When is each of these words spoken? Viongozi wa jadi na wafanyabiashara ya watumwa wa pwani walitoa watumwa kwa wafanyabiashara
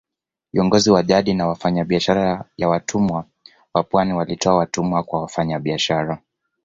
Viongozi 0.53 0.91
wa 0.91 1.03
jadi 1.03 1.33
na 1.33 1.47
wafanyabiashara 1.47 2.45
ya 2.57 2.69
watumwa 2.69 3.25
wa 3.73 3.83
pwani 3.83 4.13
walitoa 4.13 4.55
watumwa 4.57 5.03
kwa 5.03 5.21
wafanyabiashara 5.21 6.21